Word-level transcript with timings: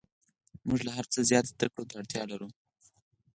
موږ 0.67 0.79
له 0.87 0.91
هر 0.97 1.05
څه 1.13 1.19
زیات 1.29 1.45
زده 1.51 1.67
کړو 1.73 1.87
ته 1.89 1.93
اړتیا 1.99 2.23
لرو 2.31 2.47